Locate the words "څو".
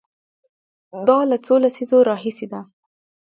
1.45-1.53